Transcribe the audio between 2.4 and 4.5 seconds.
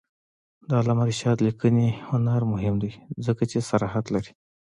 مهم دی ځکه چې صراحت لري.